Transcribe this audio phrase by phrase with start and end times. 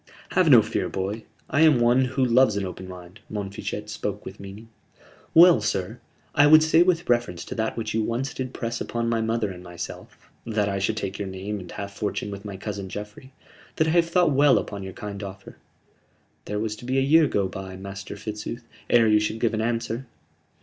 [0.31, 1.25] "Have no fear, boy.
[1.47, 4.67] I am one who loves an open mind." Montfichet spoke with meaning.
[5.35, 5.99] "Well, sir,
[6.33, 9.51] I would say with reference to that which you once did press upon my mother
[9.51, 13.31] and myself that I should take your name and half fortune with my cousin Geoffrey
[13.75, 15.57] that I have thought well upon your kind offer."
[16.45, 20.07] "There was to be a year go by, Master Fitzooth, ere you should give answer."